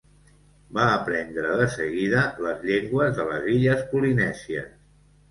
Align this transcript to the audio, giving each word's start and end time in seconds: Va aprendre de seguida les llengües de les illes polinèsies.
Va 0.75 0.85
aprendre 0.91 1.57
de 1.59 1.67
seguida 1.73 2.23
les 2.45 2.63
llengües 2.69 3.13
de 3.19 3.25
les 3.33 3.45
illes 3.57 3.83
polinèsies. 3.93 4.73